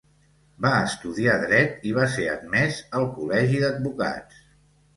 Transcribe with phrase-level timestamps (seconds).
[0.65, 4.45] Va estudiar dret i va ser admès al col·legi d'advocats.